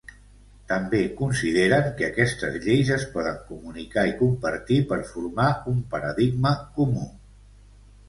També 0.69 1.01
consideren 1.19 1.91
que 1.99 2.07
aquestes 2.07 2.57
lleis 2.65 2.91
es 2.97 3.07
poden 3.19 3.37
comunicar 3.51 4.09
i 4.15 4.19
compartir 4.25 4.81
per 4.95 5.01
formar 5.15 5.49
un 5.77 5.87
paradigma 5.97 6.59
comú. 6.81 7.11